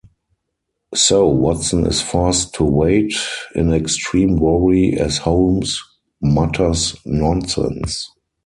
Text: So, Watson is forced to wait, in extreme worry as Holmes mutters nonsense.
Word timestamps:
So, 0.95 1.27
Watson 1.27 1.85
is 1.85 2.01
forced 2.01 2.55
to 2.55 2.63
wait, 2.63 3.13
in 3.53 3.71
extreme 3.71 4.37
worry 4.37 4.97
as 4.99 5.19
Holmes 5.19 5.79
mutters 6.23 6.95
nonsense. 7.05 8.09